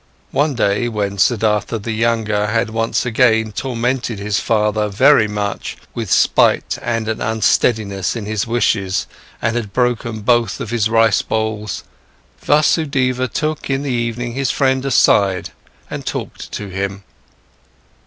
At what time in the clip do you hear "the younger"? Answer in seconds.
1.77-2.47